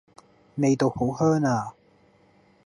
[0.55, 1.75] 味道好香呀